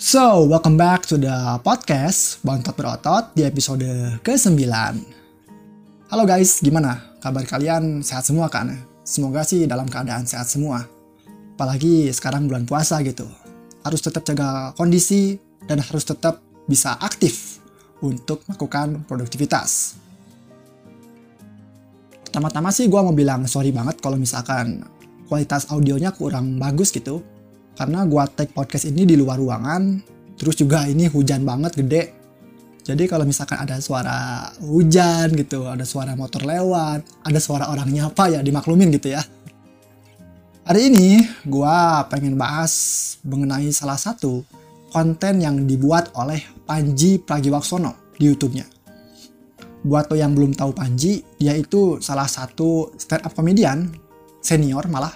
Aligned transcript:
So, 0.00 0.48
welcome 0.48 0.80
back 0.80 1.04
to 1.12 1.20
the 1.20 1.60
podcast 1.60 2.40
Bontot 2.40 2.72
Berotot 2.72 3.36
di 3.36 3.44
episode 3.44 3.84
ke-9. 4.24 4.64
Halo 6.08 6.24
guys, 6.24 6.64
gimana? 6.64 7.20
Kabar 7.20 7.44
kalian 7.44 8.00
sehat 8.00 8.24
semua 8.24 8.48
kan? 8.48 8.80
Semoga 9.04 9.44
sih 9.44 9.68
dalam 9.68 9.84
keadaan 9.84 10.24
sehat 10.24 10.48
semua. 10.48 10.88
Apalagi 11.52 12.08
sekarang 12.16 12.48
bulan 12.48 12.64
puasa 12.64 13.04
gitu. 13.04 13.28
Harus 13.84 14.00
tetap 14.00 14.24
jaga 14.24 14.72
kondisi 14.72 15.36
dan 15.68 15.84
harus 15.84 16.08
tetap 16.08 16.40
bisa 16.64 16.96
aktif 16.96 17.60
untuk 18.00 18.40
melakukan 18.48 19.04
produktivitas. 19.04 20.00
Pertama-tama 22.24 22.72
sih 22.72 22.88
gue 22.88 23.00
mau 23.04 23.12
bilang 23.12 23.44
sorry 23.44 23.68
banget 23.68 24.00
kalau 24.00 24.16
misalkan 24.16 24.80
kualitas 25.28 25.68
audionya 25.68 26.16
kurang 26.16 26.56
bagus 26.56 26.88
gitu 26.88 27.20
karena 27.76 28.04
gua 28.06 28.26
take 28.30 28.52
podcast 28.54 28.88
ini 28.88 29.06
di 29.06 29.14
luar 29.18 29.38
ruangan 29.38 30.00
terus 30.40 30.56
juga 30.56 30.88
ini 30.88 31.04
hujan 31.10 31.44
banget 31.44 31.76
gede. 31.84 32.02
Jadi 32.80 33.04
kalau 33.04 33.28
misalkan 33.28 33.60
ada 33.60 33.76
suara 33.78 34.48
hujan 34.64 35.36
gitu 35.36 35.68
ada 35.68 35.84
suara 35.84 36.16
motor 36.16 36.42
lewat 36.42 37.04
ada 37.28 37.38
suara 37.38 37.68
orang 37.68 37.92
nyapa 37.92 38.32
ya 38.32 38.40
dimaklumin 38.40 38.88
gitu 38.96 39.12
ya. 39.12 39.22
Hari 40.64 40.92
ini 40.92 41.20
gua 41.44 42.08
pengen 42.08 42.40
bahas 42.40 42.72
mengenai 43.26 43.68
salah 43.72 44.00
satu 44.00 44.44
konten 44.90 45.38
yang 45.40 45.64
dibuat 45.64 46.10
oleh 46.18 46.42
Panji 46.66 47.22
Pragiwaksono 47.22 48.14
di 48.18 48.26
YouTube-nya. 48.28 48.66
Buat 49.80 50.12
lo 50.12 50.16
yang 50.18 50.36
belum 50.36 50.52
tahu 50.52 50.76
Panji 50.76 51.24
dia 51.40 51.56
itu 51.56 52.02
salah 52.04 52.28
satu 52.28 52.92
stand 53.00 53.24
up 53.24 53.32
comedian 53.32 53.88
senior 54.44 54.84
malah 54.88 55.12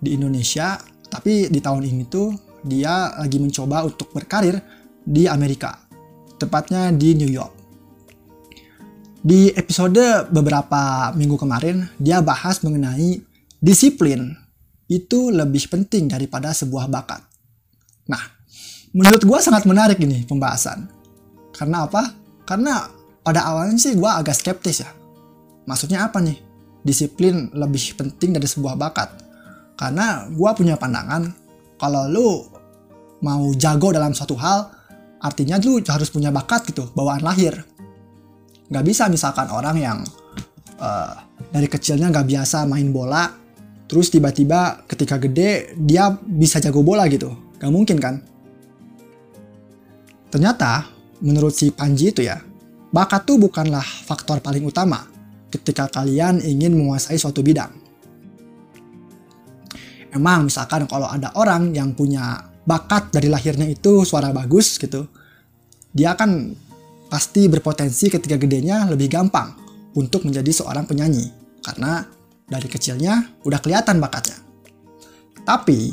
di 0.00 0.16
Indonesia 0.16 0.80
tapi 1.14 1.46
di 1.46 1.62
tahun 1.62 1.86
ini 1.86 2.10
tuh 2.10 2.34
dia 2.66 3.14
lagi 3.14 3.38
mencoba 3.38 3.86
untuk 3.86 4.10
berkarir 4.10 4.58
di 5.06 5.30
Amerika, 5.30 5.78
tepatnya 6.42 6.90
di 6.90 7.14
New 7.14 7.30
York. 7.30 7.54
Di 9.22 9.54
episode 9.54 10.26
beberapa 10.34 11.14
minggu 11.14 11.38
kemarin, 11.38 11.86
dia 12.02 12.18
bahas 12.18 12.60
mengenai 12.66 13.22
disiplin 13.62 14.34
itu 14.90 15.30
lebih 15.30 15.70
penting 15.70 16.10
daripada 16.10 16.50
sebuah 16.52 16.90
bakat. 16.90 17.22
Nah, 18.10 18.20
menurut 18.92 19.22
gue 19.24 19.38
sangat 19.40 19.64
menarik 19.64 19.96
ini 20.02 20.26
pembahasan. 20.28 20.90
Karena 21.54 21.88
apa? 21.88 22.10
Karena 22.44 22.84
pada 23.24 23.48
awalnya 23.48 23.80
sih 23.80 23.96
gue 23.96 24.10
agak 24.10 24.36
skeptis 24.36 24.84
ya. 24.84 24.90
Maksudnya 25.64 26.04
apa 26.04 26.20
nih? 26.20 26.36
Disiplin 26.84 27.48
lebih 27.56 27.96
penting 27.96 28.36
dari 28.36 28.44
sebuah 28.44 28.76
bakat. 28.76 29.23
Karena 29.74 30.30
gue 30.30 30.50
punya 30.54 30.78
pandangan 30.78 31.26
kalau 31.78 32.06
lu 32.06 32.28
mau 33.24 33.50
jago 33.58 33.90
dalam 33.90 34.14
suatu 34.14 34.38
hal, 34.38 34.70
artinya 35.18 35.58
lu 35.58 35.82
harus 35.82 36.08
punya 36.10 36.30
bakat 36.30 36.70
gitu, 36.70 36.86
bawaan 36.94 37.24
lahir. 37.24 37.58
Gak 38.70 38.84
bisa 38.86 39.10
misalkan 39.10 39.50
orang 39.50 39.76
yang 39.76 39.98
uh, 40.78 41.14
dari 41.50 41.66
kecilnya 41.66 42.12
gak 42.14 42.28
biasa 42.28 42.68
main 42.70 42.94
bola, 42.94 43.28
terus 43.90 44.08
tiba-tiba 44.14 44.86
ketika 44.86 45.18
gede 45.18 45.74
dia 45.74 46.14
bisa 46.14 46.62
jago 46.62 46.86
bola 46.86 47.10
gitu. 47.10 47.34
Gak 47.58 47.72
mungkin 47.74 47.98
kan? 47.98 48.22
Ternyata 50.30 50.90
menurut 51.22 51.54
si 51.54 51.70
Panji 51.70 52.10
itu 52.14 52.22
ya, 52.22 52.38
bakat 52.94 53.26
tuh 53.26 53.38
bukanlah 53.42 53.84
faktor 54.06 54.38
paling 54.38 54.66
utama 54.66 55.02
ketika 55.50 55.86
kalian 55.90 56.42
ingin 56.42 56.74
menguasai 56.74 57.14
suatu 57.14 57.42
bidang 57.42 57.83
emang 60.14 60.48
misalkan 60.48 60.86
kalau 60.86 61.10
ada 61.10 61.34
orang 61.34 61.74
yang 61.74 61.92
punya 61.92 62.38
bakat 62.64 63.12
dari 63.12 63.28
lahirnya 63.28 63.68
itu 63.68 64.06
suara 64.06 64.32
bagus 64.32 64.80
gitu, 64.80 65.04
dia 65.92 66.16
kan 66.16 66.54
pasti 67.10 67.46
berpotensi 67.46 68.08
ketika 68.08 68.40
gedenya 68.40 68.88
lebih 68.88 69.12
gampang 69.12 69.54
untuk 69.94 70.24
menjadi 70.26 70.50
seorang 70.50 70.88
penyanyi 70.88 71.30
karena 71.62 72.02
dari 72.48 72.68
kecilnya 72.70 73.42
udah 73.44 73.60
kelihatan 73.60 74.00
bakatnya. 74.00 74.40
Tapi 75.44 75.92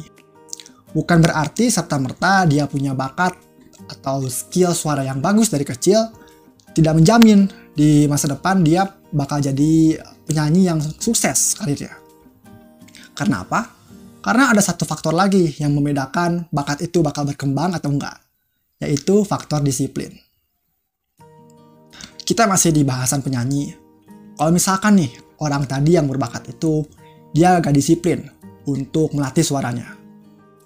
bukan 0.96 1.20
berarti 1.20 1.68
serta 1.68 2.00
merta 2.00 2.48
dia 2.48 2.66
punya 2.66 2.96
bakat 2.96 3.36
atau 3.92 4.24
skill 4.32 4.72
suara 4.72 5.04
yang 5.04 5.20
bagus 5.20 5.52
dari 5.52 5.68
kecil 5.68 6.00
tidak 6.72 6.96
menjamin 6.96 7.52
di 7.76 8.08
masa 8.08 8.32
depan 8.32 8.64
dia 8.64 8.88
bakal 9.12 9.44
jadi 9.44 10.00
penyanyi 10.28 10.72
yang 10.72 10.80
sukses 10.80 11.60
karirnya. 11.60 11.92
Karena 13.12 13.44
apa? 13.44 13.81
Karena 14.22 14.54
ada 14.54 14.62
satu 14.62 14.86
faktor 14.86 15.18
lagi 15.18 15.50
yang 15.58 15.74
membedakan 15.74 16.46
bakat 16.54 16.86
itu 16.86 17.02
bakal 17.02 17.26
berkembang 17.26 17.74
atau 17.74 17.90
enggak, 17.90 18.22
yaitu 18.78 19.26
faktor 19.26 19.66
disiplin. 19.66 20.14
Kita 22.22 22.46
masih 22.46 22.70
di 22.70 22.86
bahasan 22.86 23.26
penyanyi. 23.26 23.74
Kalau 24.38 24.54
misalkan 24.54 25.02
nih, 25.02 25.12
orang 25.42 25.66
tadi 25.66 25.98
yang 25.98 26.06
berbakat 26.06 26.54
itu, 26.54 26.86
dia 27.34 27.58
gak 27.58 27.74
disiplin 27.74 28.22
untuk 28.70 29.10
melatih 29.18 29.42
suaranya. 29.42 29.98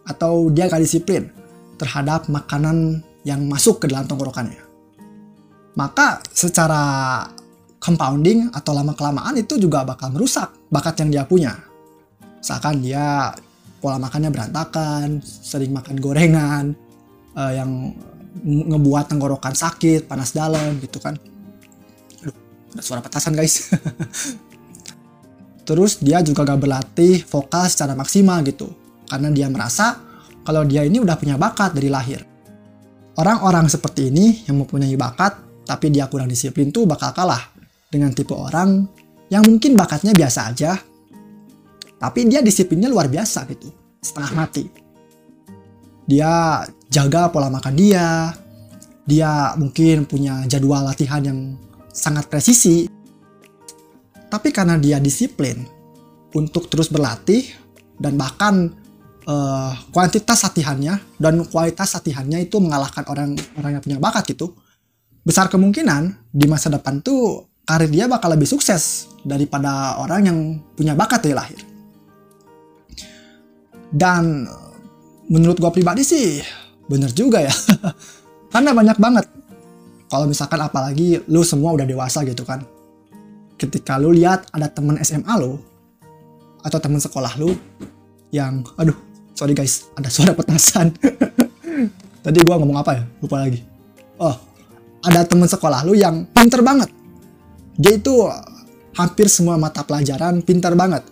Atau 0.04 0.52
dia 0.52 0.68
gak 0.68 0.84
disiplin 0.84 1.32
terhadap 1.80 2.28
makanan 2.28 3.00
yang 3.24 3.40
masuk 3.48 3.80
ke 3.80 3.88
dalam 3.88 4.04
tenggorokannya. 4.04 4.62
Maka 5.80 6.20
secara 6.28 7.24
compounding 7.80 8.52
atau 8.52 8.72
lama-kelamaan 8.76 9.40
itu 9.40 9.56
juga 9.56 9.88
bakal 9.88 10.12
merusak 10.12 10.52
bakat 10.68 11.00
yang 11.04 11.10
dia 11.12 11.24
punya 11.24 11.75
misalkan 12.46 12.78
dia 12.78 13.34
pola 13.82 13.98
makannya 13.98 14.30
berantakan, 14.30 15.18
sering 15.26 15.74
makan 15.74 15.98
gorengan, 15.98 16.78
uh, 17.34 17.50
yang 17.50 17.90
ngebuat 18.46 19.10
tenggorokan 19.10 19.58
sakit, 19.58 20.06
panas 20.06 20.30
dalam 20.30 20.78
gitu 20.78 21.02
kan. 21.02 21.18
Aduh, 22.22 22.38
ada 22.78 22.82
suara 22.86 23.02
petasan 23.02 23.34
guys. 23.34 23.66
Terus 25.68 25.98
dia 25.98 26.22
juga 26.22 26.46
gak 26.46 26.62
berlatih 26.62 27.26
vokal 27.26 27.66
secara 27.66 27.98
maksimal 27.98 28.46
gitu. 28.46 28.70
Karena 29.10 29.34
dia 29.34 29.50
merasa 29.50 29.98
kalau 30.46 30.62
dia 30.62 30.86
ini 30.86 31.02
udah 31.02 31.18
punya 31.18 31.42
bakat 31.42 31.74
dari 31.74 31.90
lahir. 31.90 32.22
Orang-orang 33.18 33.66
seperti 33.74 34.14
ini 34.14 34.46
yang 34.46 34.62
mempunyai 34.62 34.94
bakat 34.94 35.66
tapi 35.66 35.90
dia 35.90 36.06
kurang 36.06 36.30
disiplin 36.30 36.70
tuh 36.70 36.86
bakal 36.86 37.10
kalah 37.10 37.42
dengan 37.90 38.14
tipe 38.14 38.38
orang 38.38 38.86
yang 39.34 39.42
mungkin 39.42 39.74
bakatnya 39.74 40.14
biasa 40.14 40.54
aja 40.54 40.78
tapi 42.00 42.28
dia 42.28 42.44
disiplinnya 42.44 42.92
luar 42.92 43.08
biasa 43.08 43.48
gitu 43.50 43.72
setengah 44.06 44.32
mati. 44.38 44.64
Dia 46.06 46.62
jaga 46.90 47.34
pola 47.34 47.50
makan 47.50 47.74
dia. 47.74 48.32
Dia 49.06 49.54
mungkin 49.58 50.06
punya 50.10 50.46
jadwal 50.50 50.86
latihan 50.86 51.22
yang 51.22 51.40
sangat 51.90 52.30
presisi. 52.30 52.86
Tapi 54.30 54.50
karena 54.50 54.78
dia 54.78 55.02
disiplin 55.02 55.66
untuk 56.34 56.68
terus 56.70 56.92
berlatih 56.92 57.46
dan 57.98 58.20
bahkan 58.20 58.74
uh, 59.26 59.72
kuantitas 59.96 60.44
latihannya 60.44 61.00
dan 61.18 61.46
kualitas 61.48 61.96
latihannya 61.96 62.44
itu 62.44 62.60
mengalahkan 62.60 63.08
orang 63.08 63.40
orang 63.56 63.80
yang 63.80 63.84
punya 63.86 64.00
bakat 64.02 64.36
gitu 64.36 64.52
besar 65.26 65.48
kemungkinan 65.48 66.30
di 66.30 66.46
masa 66.46 66.70
depan 66.70 67.00
tuh 67.00 67.48
karir 67.66 67.90
dia 67.90 68.06
bakal 68.06 68.30
lebih 68.36 68.46
sukses 68.46 69.10
daripada 69.26 69.98
orang 69.98 70.22
yang 70.28 70.40
punya 70.78 70.94
bakat 70.94 71.26
dari 71.26 71.34
lahir. 71.34 71.75
Dan 73.92 74.50
menurut 75.30 75.58
gue 75.58 75.72
pribadi 75.74 76.06
sih 76.06 76.42
bener 76.86 77.10
juga 77.12 77.42
ya. 77.42 77.54
Karena 78.54 78.72
banyak 78.72 78.98
banget. 79.02 79.26
Kalau 80.06 80.30
misalkan 80.30 80.62
apalagi 80.62 81.26
lu 81.28 81.42
semua 81.42 81.74
udah 81.74 81.86
dewasa 81.86 82.22
gitu 82.24 82.46
kan. 82.46 82.62
Ketika 83.58 83.98
lu 83.98 84.14
lihat 84.14 84.48
ada 84.54 84.70
temen 84.70 85.00
SMA 85.02 85.34
lu 85.42 85.58
atau 86.66 86.80
temen 86.82 86.98
sekolah 86.98 87.38
lu 87.38 87.54
yang 88.34 88.66
aduh 88.76 88.98
sorry 89.38 89.58
guys 89.58 89.90
ada 89.98 90.10
suara 90.10 90.38
petasan. 90.38 90.94
Tadi 92.26 92.38
gue 92.42 92.56
ngomong 92.56 92.78
apa 92.80 92.92
ya? 92.98 93.04
Lupa 93.22 93.42
lagi. 93.42 93.62
Oh, 94.18 94.36
ada 95.04 95.22
temen 95.26 95.46
sekolah 95.50 95.86
lu 95.86 95.94
yang 95.98 96.26
pinter 96.30 96.62
banget. 96.62 96.90
Dia 97.76 98.00
itu 98.00 98.26
hampir 98.96 99.28
semua 99.28 99.60
mata 99.60 99.84
pelajaran 99.84 100.40
pinter 100.40 100.72
banget 100.74 101.04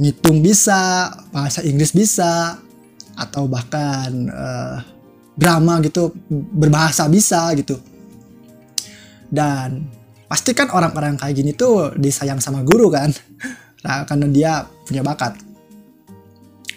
ngitung 0.00 0.40
bisa, 0.40 1.12
bahasa 1.28 1.60
Inggris 1.60 1.92
bisa, 1.92 2.56
atau 3.12 3.44
bahkan 3.44 4.08
uh, 4.32 4.80
drama 5.36 5.84
gitu 5.84 6.16
berbahasa 6.56 7.04
bisa 7.12 7.52
gitu. 7.52 7.76
Dan 9.28 9.84
pasti 10.24 10.56
kan 10.56 10.72
orang-orang 10.72 11.20
kayak 11.20 11.36
gini 11.36 11.52
tuh 11.52 11.92
disayang 12.00 12.40
sama 12.40 12.64
guru 12.64 12.88
kan, 12.88 13.12
nah, 13.84 14.08
karena 14.08 14.26
dia 14.32 14.52
punya 14.88 15.04
bakat. 15.04 15.36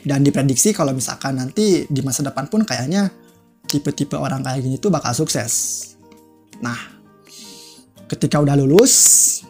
Dan 0.04 0.20
diprediksi 0.20 0.76
kalau 0.76 0.92
misalkan 0.92 1.40
nanti 1.40 1.88
di 1.88 2.04
masa 2.04 2.28
depan 2.28 2.52
pun 2.52 2.68
kayaknya 2.68 3.08
tipe-tipe 3.72 4.20
orang 4.20 4.44
kayak 4.44 4.68
gini 4.68 4.76
tuh 4.76 4.92
bakal 4.92 5.16
sukses. 5.16 5.96
Nah, 6.60 6.76
ketika 8.12 8.44
udah 8.44 8.60
lulus, 8.60 8.94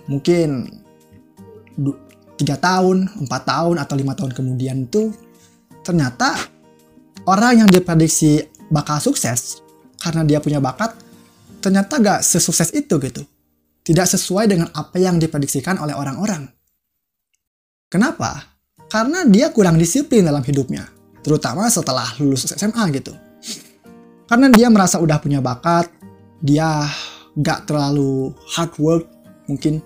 mungkin 0.06 0.70
tiga 2.44 2.60
tahun, 2.60 3.07
empat 3.24 3.42
tahun 3.48 3.80
atau 3.80 3.95
lima 3.95 4.12
tahun 4.19 4.36
kemudian 4.36 4.92
itu 4.92 5.16
ternyata 5.80 6.36
orang 7.24 7.63
yang 7.63 7.69
diprediksi 7.72 8.44
bakal 8.68 9.00
sukses 9.00 9.63
karena 10.04 10.28
dia 10.28 10.44
punya 10.44 10.60
bakat, 10.60 10.92
ternyata 11.63 12.04
gak 12.04 12.19
sesukses 12.28 12.75
itu 12.75 13.00
gitu. 13.00 13.24
Tidak 13.84 14.04
sesuai 14.04 14.51
dengan 14.51 14.68
apa 14.75 15.00
yang 15.00 15.16
diprediksikan 15.16 15.80
oleh 15.80 15.95
orang-orang. 15.95 16.48
Kenapa? 17.88 18.60
Karena 18.92 19.24
dia 19.24 19.51
kurang 19.56 19.80
disiplin 19.80 20.28
dalam 20.28 20.44
hidupnya, 20.44 20.88
terutama 21.24 21.72
setelah 21.72 22.07
lulus 22.19 22.51
SMA 22.51 22.84
gitu. 23.00 23.16
Karena 24.28 24.51
dia 24.51 24.68
merasa 24.68 25.00
udah 25.00 25.19
punya 25.19 25.39
bakat, 25.39 25.88
dia 26.44 26.88
gak 27.39 27.72
terlalu 27.72 28.36
hard 28.56 28.74
work, 28.80 29.06
mungkin 29.48 29.80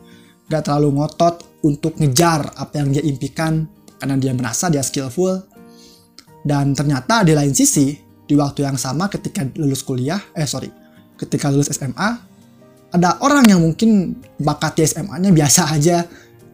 gak 0.50 0.66
terlalu 0.66 0.98
ngotot 0.98 1.47
untuk 1.66 1.98
ngejar 1.98 2.54
apa 2.58 2.82
yang 2.82 2.94
dia 2.94 3.04
impikan, 3.06 3.66
karena 3.98 4.16
dia 4.18 4.34
merasa 4.34 4.70
dia 4.70 4.84
skillful. 4.86 5.42
Dan 6.46 6.72
ternyata 6.78 7.26
di 7.26 7.34
lain 7.34 7.52
sisi, 7.52 7.98
di 8.28 8.36
waktu 8.36 8.64
yang 8.68 8.78
sama 8.80 9.08
ketika 9.08 9.44
lulus 9.58 9.82
kuliah, 9.84 10.20
eh 10.36 10.48
sorry, 10.48 10.70
ketika 11.18 11.50
lulus 11.52 11.72
SMA, 11.74 12.10
ada 12.94 13.20
orang 13.20 13.44
yang 13.48 13.60
mungkin 13.60 14.16
bakat 14.40 14.80
di 14.80 14.82
SMA-nya 14.88 15.32
biasa 15.34 15.62
aja, 15.76 16.08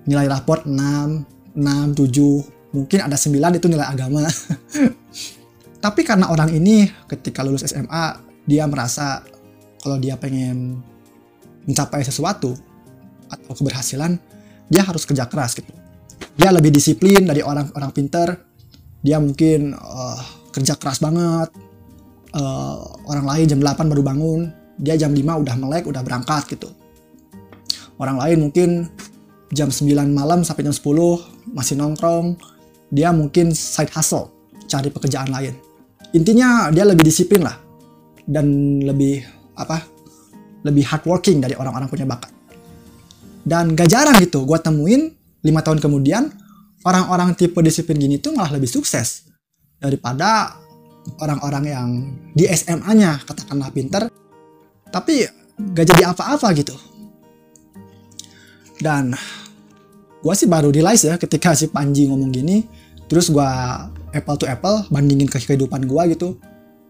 nilai 0.10 0.26
raport 0.26 0.66
6, 0.66 1.56
6, 1.56 1.60
7, 1.60 2.74
mungkin 2.74 3.00
ada 3.06 3.16
9 3.16 3.60
itu 3.60 3.68
nilai 3.70 3.86
agama. 3.86 4.26
Tapi 5.84 6.02
karena 6.08 6.32
orang 6.32 6.50
ini 6.56 6.90
ketika 7.06 7.44
lulus 7.46 7.68
SMA, 7.68 8.18
dia 8.48 8.66
merasa 8.66 9.22
kalau 9.84 10.00
dia 10.00 10.16
pengen 10.16 10.80
mencapai 11.68 12.02
sesuatu 12.04 12.56
atau 13.28 13.52
keberhasilan, 13.56 14.16
dia 14.68 14.84
harus 14.86 15.04
kerja 15.04 15.28
keras 15.28 15.58
gitu. 15.58 15.72
Dia 16.38 16.50
lebih 16.50 16.74
disiplin 16.74 17.28
dari 17.28 17.44
orang-orang 17.44 17.92
pinter 17.94 18.54
dia 19.04 19.20
mungkin 19.20 19.76
uh, 19.76 20.20
kerja 20.56 20.80
keras 20.80 21.04
banget. 21.04 21.52
Uh, 22.34 22.82
orang 23.06 23.28
lain 23.30 23.46
jam 23.52 23.60
8 23.60 23.92
baru 23.92 24.02
bangun. 24.02 24.42
Dia 24.80 24.96
jam 24.98 25.12
5 25.12 25.22
udah 25.22 25.56
melek 25.60 25.86
udah 25.86 26.02
berangkat 26.02 26.56
gitu. 26.56 26.72
Orang 28.00 28.18
lain 28.18 28.50
mungkin 28.50 28.90
jam 29.54 29.70
9 29.70 29.86
malam 30.10 30.42
sampai 30.42 30.66
jam 30.66 30.74
10 30.74 31.52
masih 31.52 31.76
nongkrong. 31.78 32.40
Dia 32.90 33.12
mungkin 33.12 33.52
side 33.52 33.92
hustle 33.92 34.32
cari 34.66 34.88
pekerjaan 34.90 35.30
lain. 35.30 35.54
Intinya 36.16 36.72
dia 36.72 36.88
lebih 36.88 37.04
disiplin 37.04 37.44
lah. 37.44 37.60
Dan 38.24 38.80
lebih 38.80 39.20
apa 39.60 39.84
lebih 40.64 40.88
hardworking 40.88 41.44
dari 41.44 41.60
orang-orang 41.60 41.92
punya 41.92 42.08
bakat 42.08 42.32
dan 43.44 43.76
gak 43.76 43.92
jarang 43.92 44.16
gitu 44.20 44.48
gue 44.48 44.60
temuin 44.60 45.12
lima 45.44 45.60
tahun 45.60 45.84
kemudian 45.84 46.32
orang-orang 46.88 47.36
tipe 47.36 47.60
disiplin 47.60 48.00
gini 48.00 48.20
tuh 48.20 48.36
malah 48.36 48.56
lebih 48.56 48.72
sukses 48.72 49.28
daripada 49.80 50.60
orang-orang 51.20 51.64
yang 51.68 51.90
di 52.32 52.48
SMA-nya 52.48 53.20
katakanlah 53.28 53.72
pinter 53.76 54.08
tapi 54.88 55.28
gak 55.74 55.86
jadi 55.90 56.14
apa-apa 56.14 56.48
gitu. 56.54 56.76
Dan 58.80 59.16
gue 60.24 60.34
sih 60.36 60.48
baru 60.48 60.72
realize 60.72 61.04
ya 61.04 61.16
ketika 61.20 61.56
si 61.56 61.68
Panji 61.68 62.08
ngomong 62.08 62.32
gini 62.32 62.64
terus 63.12 63.28
gue 63.32 63.50
apple 64.16 64.38
to 64.40 64.46
apple 64.48 64.88
bandingin 64.88 65.28
ke 65.28 65.40
kehidupan 65.42 65.84
gue 65.90 66.04
gitu 66.16 66.40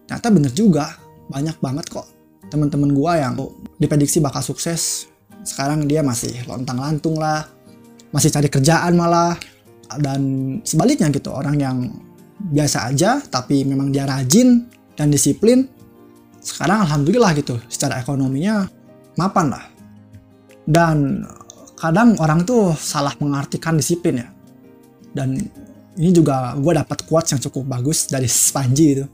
ternyata 0.06 0.28
bener 0.30 0.52
juga. 0.54 0.86
Banyak 1.24 1.56
banget 1.64 1.88
kok 1.88 2.04
teman-teman 2.52 2.92
gue 2.92 3.12
yang 3.16 3.32
diprediksi 3.80 4.20
bakal 4.20 4.44
sukses 4.44 5.08
sekarang 5.44 5.84
dia 5.84 6.00
masih 6.00 6.32
lontang 6.48 6.80
lantung 6.80 7.20
lah 7.20 7.44
masih 8.14 8.30
cari 8.30 8.48
kerjaan 8.48 8.94
malah. 8.94 9.36
Dan 9.94 10.22
sebaliknya 10.64 11.12
gitu 11.12 11.30
orang 11.30 11.54
yang 11.60 11.76
biasa 12.34 12.90
aja 12.90 13.22
tapi 13.22 13.62
memang 13.62 13.94
dia 13.94 14.08
rajin 14.08 14.66
dan 14.98 15.12
disiplin 15.12 15.70
sekarang 16.42 16.82
alhamdulillah 16.82 17.30
gitu 17.36 17.60
secara 17.68 18.00
ekonominya 18.00 18.66
mapan 19.20 19.54
lah. 19.54 19.64
Dan 20.64 21.22
kadang 21.76 22.16
orang 22.18 22.48
tuh 22.48 22.72
salah 22.74 23.12
mengartikan 23.20 23.76
disiplin 23.76 24.24
ya. 24.24 24.28
Dan 25.14 25.36
ini 25.94 26.10
juga 26.10 26.56
gue 26.58 26.72
dapat 26.74 27.06
quotes 27.06 27.36
yang 27.36 27.42
cukup 27.44 27.78
bagus 27.78 28.10
dari 28.10 28.26
Spanji 28.26 28.86
itu. 28.98 29.06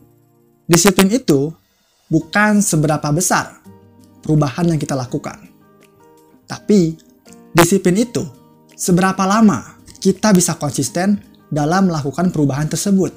Disiplin 0.65 1.11
itu 1.11 1.51
bukan 2.09 2.63
seberapa 2.63 3.11
besar 3.11 3.59
perubahan 4.23 4.71
yang 4.71 4.79
kita 4.81 4.95
lakukan 4.95 5.50
tapi 6.51 6.99
disiplin 7.55 7.95
itu 8.03 8.27
seberapa 8.75 9.23
lama 9.23 9.79
kita 10.03 10.35
bisa 10.35 10.59
konsisten 10.59 11.23
dalam 11.47 11.87
melakukan 11.87 12.35
perubahan 12.35 12.67
tersebut. 12.67 13.15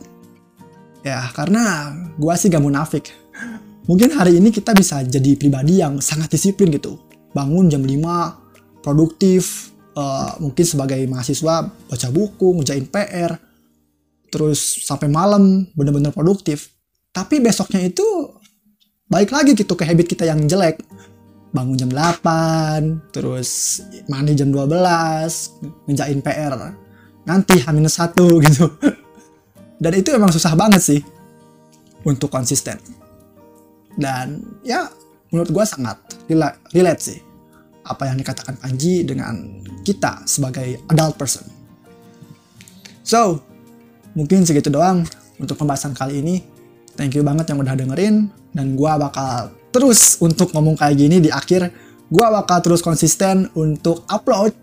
Ya, 1.01 1.33
karena 1.33 1.89
gue 2.13 2.33
sih 2.38 2.53
gak 2.53 2.62
munafik. 2.62 3.09
Mungkin 3.89 4.15
hari 4.15 4.39
ini 4.39 4.53
kita 4.53 4.71
bisa 4.71 5.03
jadi 5.03 5.35
pribadi 5.35 5.81
yang 5.81 6.00
sangat 6.00 6.31
disiplin 6.31 6.71
gitu. 6.71 6.95
Bangun 7.35 7.68
jam 7.68 7.83
5, 7.83 8.83
produktif, 8.85 9.74
uh, 9.97 10.39
mungkin 10.39 10.63
sebagai 10.63 11.03
mahasiswa 11.09 11.68
baca 11.68 12.07
buku, 12.13 12.62
ngerjain 12.62 12.88
PR, 12.88 13.36
terus 14.31 14.88
sampai 14.88 15.12
malam 15.12 15.68
bener-bener 15.75 16.15
produktif. 16.15 16.71
Tapi 17.12 17.44
besoknya 17.44 17.83
itu 17.83 18.06
balik 19.12 19.36
lagi 19.36 19.51
gitu 19.53 19.75
ke 19.75 19.83
habit 19.83 20.07
kita 20.07 20.24
yang 20.24 20.47
jelek 20.47 20.79
bangun 21.53 21.77
jam 21.77 21.91
8, 21.94 23.13
terus 23.13 23.79
mandi 24.09 24.33
jam 24.33 24.50
12, 24.50 25.85
ngejain 25.85 26.19
PR. 26.25 26.53
Nanti 27.23 27.61
H-1 27.61 28.17
gitu. 28.50 28.65
Dan 29.77 29.94
itu 29.94 30.09
emang 30.11 30.33
susah 30.33 30.57
banget 30.57 30.81
sih 30.81 31.00
untuk 32.03 32.33
konsisten. 32.33 32.81
Dan 33.94 34.41
ya 34.65 34.89
menurut 35.29 35.53
gue 35.53 35.65
sangat 35.65 36.01
relate 36.73 37.01
sih 37.01 37.19
apa 37.83 38.09
yang 38.09 38.17
dikatakan 38.17 38.57
Panji 38.57 39.05
dengan 39.05 39.61
kita 39.85 40.25
sebagai 40.25 40.81
adult 40.89 41.15
person. 41.19 41.45
So, 43.03 43.44
mungkin 44.15 44.47
segitu 44.47 44.71
doang 44.71 45.03
untuk 45.38 45.59
pembahasan 45.59 45.94
kali 45.94 46.23
ini. 46.23 46.35
Thank 46.95 47.19
you 47.19 47.25
banget 47.25 47.51
yang 47.51 47.59
udah 47.59 47.75
dengerin 47.75 48.31
dan 48.53 48.77
gue 48.77 48.91
bakal 49.01 49.51
terus 49.73 50.21
untuk 50.21 50.53
ngomong 50.53 50.77
kayak 50.77 50.95
gini 50.95 51.17
di 51.17 51.33
akhir 51.33 51.73
gue 52.13 52.25
bakal 52.29 52.61
terus 52.61 52.85
konsisten 52.85 53.49
untuk 53.57 54.05
upload 54.05 54.53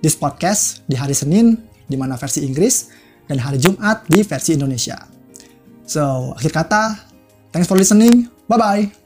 di 0.00 0.08
podcast 0.16 0.80
di 0.88 0.96
hari 0.96 1.12
Senin 1.12 1.60
di 1.84 1.94
mana 1.94 2.16
versi 2.16 2.40
Inggris 2.42 2.88
dan 3.28 3.36
hari 3.42 3.60
Jumat 3.60 4.08
di 4.08 4.24
versi 4.24 4.56
Indonesia. 4.56 4.96
So, 5.86 6.34
akhir 6.34 6.50
kata, 6.50 6.82
thanks 7.54 7.68
for 7.70 7.78
listening. 7.78 8.26
Bye-bye. 8.50 9.05